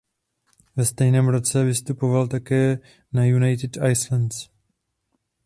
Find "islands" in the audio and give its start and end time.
3.91-4.49